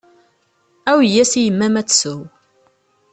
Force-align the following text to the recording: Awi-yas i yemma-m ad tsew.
Awi-yas 0.89 1.31
i 1.39 1.41
yemma-m 1.43 1.75
ad 1.81 1.87
tsew. 1.87 2.21